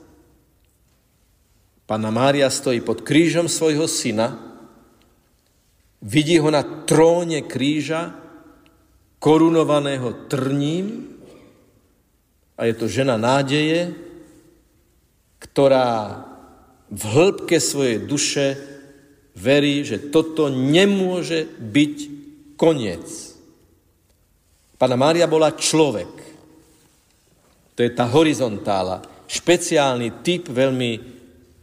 Pána 1.84 2.08
Mária 2.08 2.48
stojí 2.48 2.80
pod 2.80 3.04
krížom 3.04 3.52
svojho 3.52 3.84
syna, 3.84 4.52
Vidí 6.02 6.42
ho 6.42 6.50
na 6.50 6.66
tróne 6.66 7.46
kríža, 7.46 8.10
korunovaného 9.22 10.26
trním 10.26 11.14
a 12.58 12.66
je 12.66 12.74
to 12.74 12.90
žena 12.90 13.22
nádeje, 13.22 13.94
ktorá 15.38 16.26
v 16.90 17.04
hĺbke 17.06 17.62
svojej 17.62 18.02
duše 18.02 18.58
verí, 19.38 19.86
že 19.86 20.10
toto 20.10 20.50
nemôže 20.50 21.46
byť 21.62 21.96
koniec. 22.58 23.06
Pána 24.82 24.98
Mária 24.98 25.30
bola 25.30 25.54
človek. 25.54 26.31
To 27.76 27.80
je 27.82 27.92
tá 27.92 28.06
horizontála. 28.08 29.02
Špeciálny 29.28 30.24
typ, 30.26 30.52
veľmi, 30.52 30.92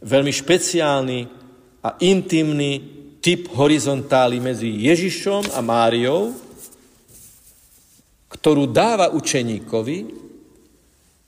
veľmi 0.01 0.31
špeciálny 0.33 1.19
a 1.85 1.89
intimný 2.01 2.99
typ 3.19 3.51
horizontály 3.53 4.41
medzi 4.41 4.67
Ježišom 4.89 5.53
a 5.53 5.59
Máriou, 5.61 6.33
ktorú 8.29 8.69
dáva 8.71 9.11
učeníkovi, 9.11 9.97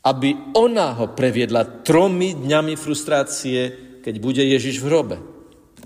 aby 0.01 0.29
ona 0.57 0.97
ho 0.97 1.13
previedla 1.13 1.85
tromi 1.85 2.33
dňami 2.33 2.73
frustrácie, 2.73 3.59
keď 4.01 4.15
bude 4.17 4.41
Ježiš 4.41 4.81
v 4.81 4.87
hrobe. 4.89 5.17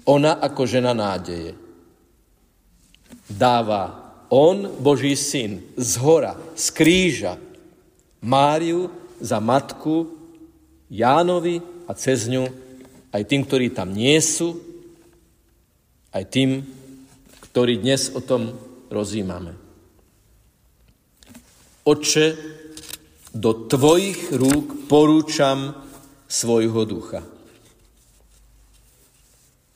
Ona 0.08 0.40
ako 0.40 0.64
žena 0.64 0.96
nádeje. 0.96 1.58
Dáva 3.28 4.06
on, 4.32 4.72
Boží 4.80 5.20
syn, 5.20 5.62
z 5.76 5.92
hora, 6.00 6.38
z 6.56 6.66
kríža, 6.72 7.36
Máriu 8.26 8.90
za 9.22 9.38
matku, 9.38 10.10
Jánovi 10.90 11.62
a 11.86 11.94
cez 11.94 12.26
ňu 12.26 12.50
aj 13.14 13.22
tým, 13.30 13.46
ktorí 13.46 13.70
tam 13.70 13.94
nie 13.94 14.18
sú, 14.18 14.58
aj 16.10 16.26
tým, 16.34 16.66
ktorí 17.54 17.78
dnes 17.86 18.10
o 18.18 18.20
tom 18.26 18.58
rozímame. 18.90 19.54
Oče, 21.86 22.34
do 23.30 23.70
tvojich 23.70 24.34
rúk 24.34 24.90
porúčam 24.90 25.78
svojho 26.26 26.82
ducha. 26.88 27.22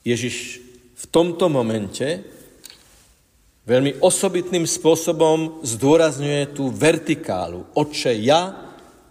Ježiš 0.02 0.58
v 0.96 1.04
tomto 1.12 1.46
momente 1.46 2.24
veľmi 3.68 4.00
osobitným 4.00 4.64
spôsobom 4.64 5.60
zdôrazňuje 5.62 6.56
tú 6.56 6.72
vertikálu. 6.72 7.68
Oče, 7.76 8.16
ja 8.20 8.54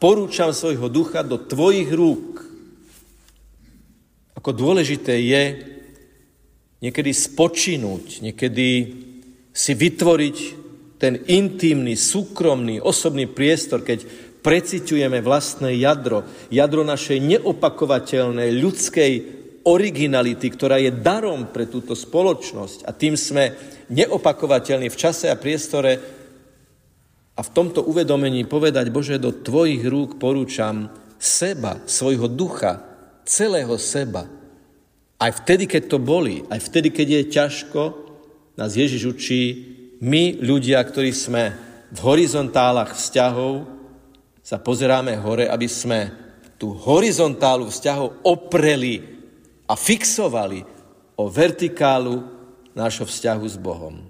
porúčam 0.01 0.53
svojho 0.55 0.89
ducha 0.89 1.21
do 1.21 1.37
tvojich 1.37 1.89
rúk. 1.91 2.41
Ako 4.39 4.55
dôležité 4.55 5.19
je 5.19 5.43
niekedy 6.79 7.11
spočinúť, 7.11 8.23
niekedy 8.23 8.67
si 9.51 9.71
vytvoriť 9.75 10.37
ten 10.99 11.19
intimný, 11.27 11.95
súkromný, 11.95 12.79
osobný 12.79 13.27
priestor, 13.27 13.83
keď 13.83 14.03
preciťujeme 14.39 15.19
vlastné 15.19 15.75
jadro, 15.79 16.23
jadro 16.47 16.87
našej 16.87 17.19
neopakovateľnej 17.19 18.55
ľudskej 18.55 19.38
originality, 19.69 20.49
ktorá 20.49 20.81
je 20.81 20.89
darom 20.89 21.53
pre 21.53 21.69
túto 21.69 21.93
spoločnosť. 21.93 22.89
A 22.89 22.91
tým 22.91 23.13
sme 23.13 23.53
neopakovateľní 23.93 24.89
v 24.89 24.99
čase 24.99 25.29
a 25.29 25.37
priestore. 25.37 26.01
A 27.37 27.41
v 27.45 27.53
tomto 27.53 27.85
uvedomení 27.85 28.49
povedať, 28.49 28.89
Bože, 28.89 29.21
do 29.21 29.31
Tvojich 29.31 29.85
rúk 29.85 30.17
porúčam 30.17 30.89
seba, 31.21 31.79
svojho 31.85 32.27
ducha, 32.27 32.83
celého 33.23 33.77
seba, 33.77 34.25
aj 35.19 35.43
vtedy, 35.43 35.67
keď 35.67 35.83
to 35.91 35.97
boli, 35.99 36.47
aj 36.47 36.59
vtedy, 36.63 36.95
keď 36.95 37.07
je 37.11 37.23
ťažko, 37.35 37.81
nás 38.55 38.71
Ježiš 38.71 39.03
učí, 39.03 39.41
my, 39.99 40.39
ľudia, 40.39 40.79
ktorí 40.79 41.11
sme 41.11 41.51
v 41.91 41.99
horizontálach 41.99 42.95
vzťahov, 42.95 43.67
sa 44.39 44.57
pozeráme 44.63 45.19
hore, 45.19 45.51
aby 45.51 45.67
sme 45.67 45.99
tú 46.55 46.71
horizontálu 46.71 47.67
vzťahov 47.67 48.23
opreli 48.23 49.18
a 49.69 49.77
fixovali 49.77 50.65
o 51.13 51.29
vertikálu 51.29 52.25
nášho 52.73 53.05
vzťahu 53.05 53.45
s 53.45 53.57
Bohom. 53.61 54.01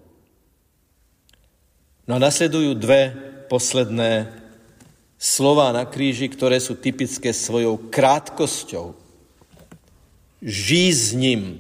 No 2.08 2.16
a 2.16 2.24
nasledujú 2.24 2.80
dve 2.80 3.12
posledné 3.52 4.32
slova 5.20 5.76
na 5.76 5.84
kríži, 5.84 6.32
ktoré 6.32 6.64
sú 6.64 6.80
typické 6.80 7.36
svojou 7.36 7.92
krátkosťou 7.92 8.96
žij 10.40 10.90
s 10.96 11.06
ním. 11.12 11.60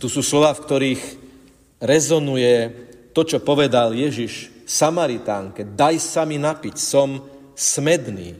Tu 0.00 0.08
sú 0.08 0.24
slova, 0.24 0.56
v 0.56 0.64
ktorých 0.64 1.02
rezonuje 1.84 2.72
to, 3.12 3.22
čo 3.28 3.44
povedal 3.44 3.92
Ježiš 3.92 4.48
Samaritánke. 4.64 5.64
Daj 5.64 6.00
sa 6.00 6.22
mi 6.24 6.40
napiť, 6.40 6.76
som 6.80 7.24
smedný. 7.52 8.36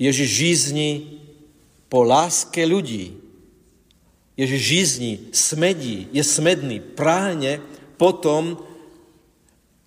Ježiš 0.00 0.28
žízni 0.28 0.90
po 1.92 2.08
láske 2.08 2.64
ľudí. 2.64 3.20
Ježiš 4.32 4.60
žízni, 4.64 5.12
smedí, 5.36 6.08
je 6.08 6.24
smedný, 6.24 6.80
práhne 6.80 7.60
potom, 8.00 8.56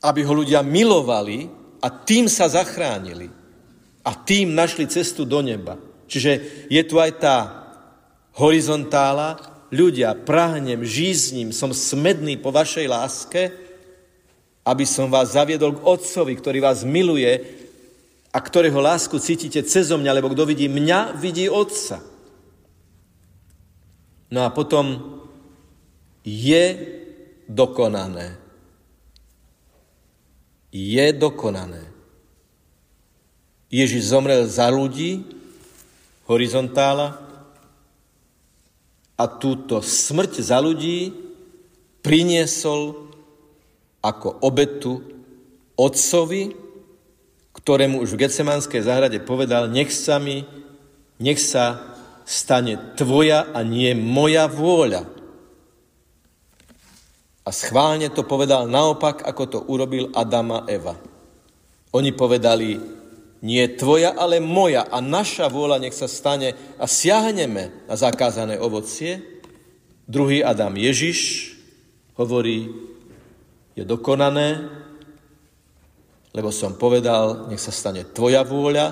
aby 0.06 0.22
ho 0.22 0.38
ľudia 0.38 0.62
milovali 0.62 1.50
a 1.82 1.90
tým 1.90 2.30
sa 2.30 2.46
zachránili. 2.46 3.34
A 4.06 4.14
tým 4.14 4.54
našli 4.54 4.86
cestu 4.86 5.26
do 5.26 5.42
neba. 5.42 5.82
Čiže 6.06 6.70
je 6.70 6.82
tu 6.86 7.02
aj 7.02 7.12
tá 7.18 7.38
horizontála, 8.38 9.42
ľudia, 9.74 10.14
prahnem, 10.14 10.86
žízním, 10.86 11.50
som 11.50 11.74
smedný 11.74 12.38
po 12.38 12.54
vašej 12.54 12.86
láske, 12.86 13.50
aby 14.62 14.86
som 14.86 15.10
vás 15.10 15.34
zaviedol 15.34 15.74
k 15.74 15.86
Otcovi, 15.90 16.38
ktorý 16.38 16.62
vás 16.62 16.86
miluje 16.86 17.65
a 18.36 18.44
ktorého 18.44 18.84
lásku 18.84 19.16
cítite 19.16 19.64
cezo 19.64 19.96
mňa, 19.96 20.20
lebo 20.20 20.28
kto 20.36 20.44
vidí 20.44 20.68
mňa, 20.68 21.16
vidí 21.16 21.48
Otca. 21.48 22.04
No 24.28 24.44
a 24.44 24.52
potom 24.52 25.16
je 26.28 26.76
dokonané. 27.48 28.36
Je 30.76 31.06
dokonané. 31.16 31.88
Ježiš 33.72 34.12
zomrel 34.12 34.44
za 34.52 34.68
ľudí, 34.68 35.24
horizontála 36.28 37.16
a 39.16 39.26
túto 39.32 39.80
smrť 39.80 40.44
za 40.44 40.60
ľudí 40.60 41.16
priniesol 42.04 43.08
ako 44.04 44.44
obetu 44.44 45.00
otcovi, 45.80 46.65
ktorému 47.66 48.06
už 48.06 48.14
v 48.14 48.30
Getsemanskej 48.30 48.86
záhrade 48.86 49.18
povedal, 49.26 49.66
nech 49.74 49.90
sa 49.90 50.22
mi, 50.22 50.46
nech 51.18 51.42
sa 51.42 51.98
stane 52.22 52.78
tvoja 52.94 53.50
a 53.58 53.66
nie 53.66 53.90
moja 53.98 54.46
vôľa. 54.46 55.10
A 57.42 57.50
schválne 57.50 58.14
to 58.14 58.22
povedal 58.22 58.70
naopak, 58.70 59.26
ako 59.26 59.44
to 59.50 59.60
urobil 59.66 60.14
Adam 60.14 60.62
a 60.62 60.70
Eva. 60.70 60.94
Oni 61.90 62.14
povedali, 62.14 62.78
nie 63.42 63.66
tvoja, 63.74 64.14
ale 64.14 64.38
moja 64.38 64.86
a 64.86 65.02
naša 65.02 65.50
vôľa 65.50 65.82
nech 65.82 65.98
sa 65.98 66.06
stane 66.06 66.54
a 66.78 66.86
siahneme 66.86 67.90
na 67.90 67.98
zakázané 67.98 68.62
ovocie. 68.62 69.42
Druhý 70.06 70.46
Adam 70.46 70.78
Ježiš 70.78 71.50
hovorí, 72.14 72.70
je 73.74 73.82
dokonané, 73.82 74.70
lebo 76.36 76.52
som 76.52 76.76
povedal, 76.76 77.48
nech 77.48 77.64
sa 77.64 77.72
stane 77.72 78.04
tvoja 78.04 78.44
vôľa 78.44 78.92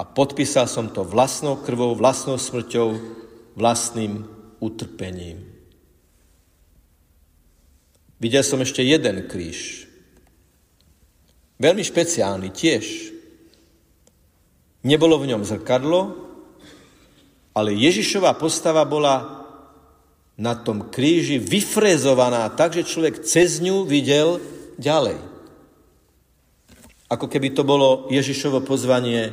a 0.00 0.02
podpísal 0.02 0.64
som 0.64 0.88
to 0.88 1.04
vlastnou 1.04 1.60
krvou, 1.60 1.92
vlastnou 1.92 2.40
smrťou, 2.40 2.88
vlastným 3.52 4.24
utrpením. 4.64 5.44
Videl 8.16 8.40
som 8.40 8.64
ešte 8.64 8.80
jeden 8.80 9.28
kríž. 9.28 9.84
Veľmi 11.60 11.84
špeciálny 11.84 12.48
tiež. 12.48 13.12
Nebolo 14.88 15.20
v 15.20 15.36
ňom 15.36 15.44
zrkadlo, 15.44 16.00
ale 17.52 17.76
Ježišová 17.76 18.40
postava 18.40 18.88
bola 18.88 19.44
na 20.40 20.56
tom 20.56 20.88
kríži 20.88 21.36
vyfrezovaná 21.36 22.48
tak, 22.56 22.72
že 22.72 22.88
človek 22.88 23.20
cez 23.20 23.60
ňu 23.60 23.84
videl 23.84 24.40
ďalej. 24.80 25.33
Ako 27.14 27.30
keby 27.30 27.54
to 27.54 27.62
bolo 27.62 28.10
Ježišovo 28.10 28.66
pozvanie 28.66 29.30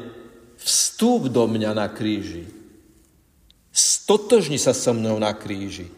vstúp 0.62 1.34
do 1.34 1.50
mňa 1.50 1.74
na 1.74 1.90
kríži. 1.90 2.46
Stotožni 3.74 4.62
sa 4.62 4.78
so 4.78 4.94
mnou 4.94 5.18
na 5.18 5.34
kríži. 5.34 5.90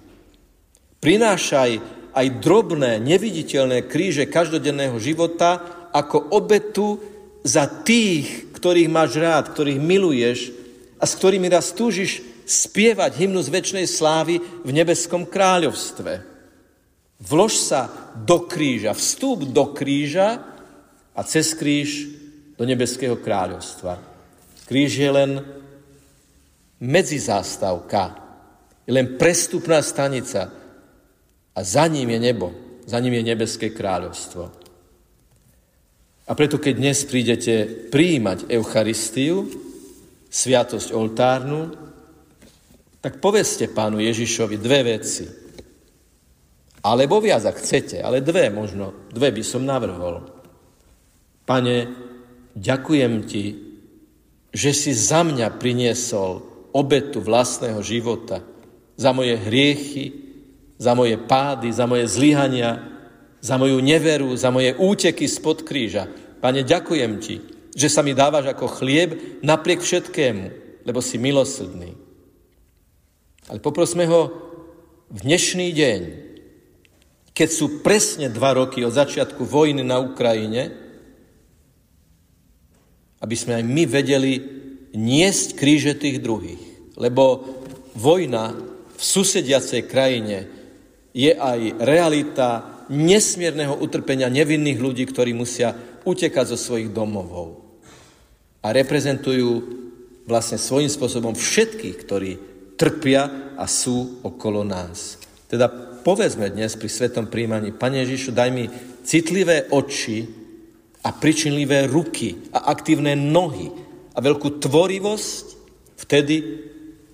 Prinášaj 1.04 1.72
aj 2.16 2.28
drobné, 2.40 3.04
neviditeľné 3.04 3.92
kríže 3.92 4.32
každodenného 4.32 4.96
života 4.96 5.60
ako 5.92 6.32
obetu 6.32 7.04
za 7.44 7.68
tých, 7.68 8.56
ktorých 8.56 8.88
máš 8.88 9.20
rád, 9.20 9.52
ktorých 9.52 9.84
miluješ 9.84 10.56
a 10.96 11.04
s 11.04 11.20
ktorými 11.20 11.52
raz 11.52 11.76
túžiš 11.76 12.24
spievať 12.48 13.20
z 13.20 13.50
väčšnej 13.52 13.84
slávy 13.84 14.40
v 14.40 14.70
nebeskom 14.72 15.28
kráľovstve. 15.28 16.24
Vlož 17.20 17.54
sa 17.60 17.92
do 18.16 18.48
kríža, 18.48 18.96
vstúp 18.96 19.52
do 19.52 19.76
kríža 19.76 20.53
a 21.16 21.22
cez 21.24 21.54
kríž 21.54 22.10
do 22.58 22.64
nebeského 22.66 23.18
kráľovstva. 23.18 23.98
Kríž 24.66 24.92
je 24.98 25.12
len 25.12 25.32
medzizástavka, 26.82 28.18
je 28.84 28.92
len 28.94 29.16
prestupná 29.16 29.80
stanica 29.80 30.52
a 31.54 31.60
za 31.64 31.86
ním 31.88 32.10
je 32.10 32.20
nebo, 32.20 32.48
za 32.86 33.00
ním 33.00 33.22
je 33.22 33.24
nebeské 33.24 33.72
kráľovstvo. 33.72 34.64
A 36.24 36.32
preto, 36.40 36.56
keď 36.56 36.74
dnes 36.80 37.04
prídete 37.04 37.68
prijímať 37.92 38.48
Eucharistiu, 38.48 39.44
sviatosť 40.32 40.96
oltárnu, 40.96 41.76
tak 43.04 43.20
povedzte 43.20 43.68
pánu 43.68 44.00
Ježišovi 44.00 44.56
dve 44.56 44.80
veci. 44.96 45.28
Alebo 46.84 47.20
viac, 47.20 47.44
ak 47.44 47.60
chcete, 47.60 48.00
ale 48.00 48.24
dve 48.24 48.48
možno, 48.48 49.12
dve 49.12 49.36
by 49.36 49.44
som 49.44 49.68
navrhol. 49.68 50.43
Pane, 51.44 51.92
ďakujem 52.56 53.14
ti, 53.28 53.46
že 54.54 54.72
si 54.72 54.92
za 54.96 55.26
mňa 55.26 55.60
priniesol 55.60 56.46
obetu 56.72 57.20
vlastného 57.20 57.82
života, 57.84 58.46
za 58.96 59.12
moje 59.12 59.36
hriechy, 59.36 60.14
za 60.78 60.94
moje 60.94 61.18
pády, 61.20 61.74
za 61.74 61.84
moje 61.90 62.06
zlyhania, 62.08 62.82
za 63.44 63.60
moju 63.60 63.84
neveru, 63.84 64.32
za 64.40 64.54
moje 64.54 64.72
úteky 64.78 65.28
spod 65.28 65.68
kríža. 65.68 66.08
Pane, 66.40 66.64
ďakujem 66.64 67.14
Ti, 67.20 67.36
že 67.76 67.88
sa 67.92 68.06
mi 68.06 68.16
dávaš 68.16 68.52
ako 68.52 68.80
chlieb 68.80 69.42
napriek 69.44 69.84
všetkému, 69.84 70.46
lebo 70.88 71.00
si 71.00 71.20
milosrdný. 71.20 71.96
Ale 73.52 73.60
poprosme 73.60 74.08
ho 74.08 74.32
v 75.12 75.20
dnešný 75.28 75.68
deň, 75.76 76.02
keď 77.34 77.50
sú 77.50 77.82
presne 77.82 78.30
dva 78.30 78.54
roky 78.56 78.86
od 78.86 78.94
začiatku 78.94 79.44
vojny 79.44 79.82
na 79.82 80.00
Ukrajine, 80.00 80.83
aby 83.24 83.36
sme 83.40 83.56
aj 83.56 83.64
my 83.64 83.84
vedeli 83.88 84.34
niesť 84.92 85.56
kríže 85.56 85.96
tých 85.96 86.20
druhých. 86.20 86.60
Lebo 87.00 87.48
vojna 87.96 88.52
v 88.94 89.02
susediacej 89.02 89.88
krajine 89.88 90.52
je 91.16 91.32
aj 91.32 91.60
realita 91.80 92.50
nesmierneho 92.92 93.80
utrpenia 93.80 94.28
nevinných 94.28 94.78
ľudí, 94.78 95.08
ktorí 95.08 95.32
musia 95.32 95.72
utekať 96.04 96.54
zo 96.54 96.58
svojich 96.60 96.92
domovov. 96.92 97.64
A 98.60 98.76
reprezentujú 98.76 99.52
vlastne 100.28 100.60
svojím 100.60 100.92
spôsobom 100.92 101.32
všetkých, 101.32 101.96
ktorí 102.04 102.32
trpia 102.76 103.56
a 103.56 103.66
sú 103.72 104.20
okolo 104.24 104.68
nás. 104.68 105.16
Teda 105.48 105.72
povedzme 106.04 106.52
dnes 106.52 106.76
pri 106.76 106.90
svetom 106.92 107.32
príjmaní, 107.32 107.72
Pane 107.72 108.04
Ježišu, 108.04 108.36
daj 108.36 108.50
mi 108.52 108.68
citlivé 109.08 109.72
oči 109.72 110.43
a 111.04 111.10
pričinlivé 111.12 111.86
ruky 111.92 112.48
a 112.56 112.72
aktívne 112.72 113.14
nohy 113.14 113.68
a 114.16 114.20
veľkú 114.24 114.64
tvorivosť 114.64 115.46
vtedy, 116.00 116.36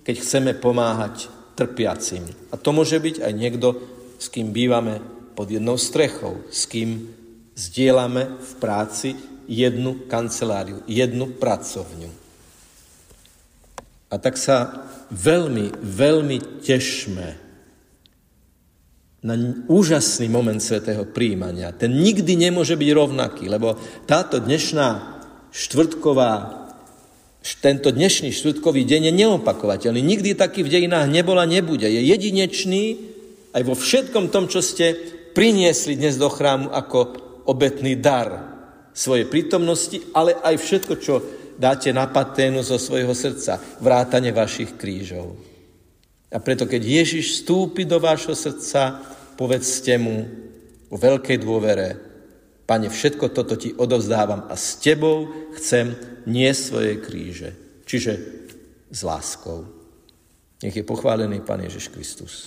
keď 0.06 0.14
chceme 0.22 0.52
pomáhať 0.54 1.26
trpiacim. 1.58 2.24
A 2.50 2.56
to 2.56 2.70
môže 2.70 2.96
byť 2.96 3.20
aj 3.20 3.32
niekto, 3.34 3.68
s 4.16 4.30
kým 4.30 4.54
bývame 4.54 5.02
pod 5.34 5.50
jednou 5.50 5.74
strechou, 5.74 6.46
s 6.48 6.70
kým 6.70 7.10
zdieľame 7.58 8.38
v 8.38 8.52
práci 8.62 9.18
jednu 9.50 10.06
kanceláriu, 10.06 10.86
jednu 10.86 11.34
pracovňu. 11.34 12.10
A 14.10 14.14
tak 14.18 14.38
sa 14.38 14.86
veľmi, 15.10 15.74
veľmi 15.82 16.62
tešme 16.62 17.49
na 19.20 19.36
úžasný 19.68 20.32
moment 20.32 20.60
svetého 20.60 21.04
príjmania. 21.04 21.76
Ten 21.76 21.92
nikdy 21.92 22.40
nemôže 22.40 22.76
byť 22.76 22.90
rovnaký, 22.96 23.52
lebo 23.52 23.76
táto 24.08 24.40
dnešná 24.40 24.88
štvrtková 25.52 26.60
tento 27.40 27.88
dnešný 27.88 28.36
štvrtkový 28.36 28.84
deň 28.84 29.08
je 29.08 29.14
neopakovateľný. 29.24 30.04
Nikdy 30.04 30.36
taký 30.36 30.60
v 30.60 30.76
dejinách 30.76 31.08
nebol 31.08 31.40
a 31.40 31.48
nebude. 31.48 31.88
Je 31.88 32.04
jedinečný 32.12 33.00
aj 33.56 33.62
vo 33.64 33.72
všetkom 33.72 34.28
tom, 34.28 34.44
čo 34.44 34.60
ste 34.60 34.92
priniesli 35.32 35.96
dnes 35.96 36.20
do 36.20 36.28
chrámu 36.28 36.68
ako 36.68 37.16
obetný 37.48 37.96
dar 37.96 38.60
svojej 38.92 39.24
prítomnosti, 39.24 40.04
ale 40.12 40.36
aj 40.36 40.60
všetko, 40.60 40.94
čo 41.00 41.14
dáte 41.56 41.88
na 41.96 42.12
paténu 42.12 42.60
zo 42.60 42.76
svojho 42.76 43.16
srdca, 43.16 43.56
vrátane 43.80 44.36
vašich 44.36 44.76
krížov. 44.76 45.49
A 46.30 46.38
preto, 46.38 46.66
keď 46.66 46.82
Ježiš 46.82 47.42
vstúpi 47.42 47.82
do 47.82 47.98
vášho 47.98 48.38
srdca, 48.38 49.02
povedzte 49.34 49.98
mu 49.98 50.30
o 50.90 50.96
veľkej 50.96 51.38
dôvere, 51.42 51.88
Pane, 52.70 52.86
všetko 52.86 53.34
toto 53.34 53.58
ti 53.58 53.74
odovzdávam 53.74 54.46
a 54.46 54.54
s 54.54 54.78
tebou 54.78 55.26
chcem 55.58 55.90
nie 56.30 56.46
svoje 56.54 57.02
kríže. 57.02 57.50
Čiže 57.82 58.12
s 58.94 59.00
láskou. 59.02 59.66
Nech 60.62 60.78
je 60.78 60.86
pochválený 60.86 61.42
Pán 61.42 61.66
Ježiš 61.66 61.90
Kristus. 61.90 62.46